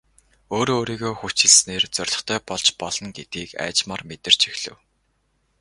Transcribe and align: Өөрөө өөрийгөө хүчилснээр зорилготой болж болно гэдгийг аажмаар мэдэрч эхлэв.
Өөрөө 0.55 0.77
өөрийгөө 0.79 1.13
хүчилснээр 1.17 1.83
зорилготой 1.95 2.39
болж 2.49 2.67
болно 2.81 3.07
гэдгийг 3.17 3.51
аажмаар 3.65 4.01
мэдэрч 4.09 4.41
эхлэв. 4.51 4.75